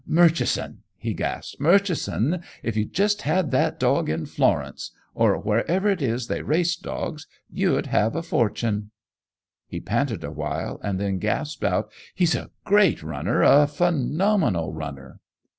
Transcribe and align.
"Murchison," 0.07 0.79
he 0.97 1.13
gasped, 1.13 1.61
"Murchison, 1.61 2.41
if 2.63 2.75
you 2.75 2.85
just 2.85 3.21
had 3.21 3.51
that 3.51 3.79
dog 3.79 4.09
in 4.09 4.25
Florence 4.25 4.93
or 5.13 5.37
wherever 5.37 5.87
it 5.89 6.01
is 6.01 6.25
they 6.25 6.41
race 6.41 6.75
dogs 6.75 7.27
you'd 7.51 7.85
have 7.85 8.15
a 8.15 8.23
fortune." 8.23 8.89
He 9.67 9.79
panted 9.79 10.23
awhile, 10.23 10.79
and 10.83 10.99
then 10.99 11.19
gasped 11.19 11.63
out: 11.63 11.91
"He's 12.15 12.33
a 12.33 12.49
great 12.65 13.03
runner; 13.03 13.43
a 13.43 13.67
phenomenal 13.67 14.73
runner!" 14.73 15.19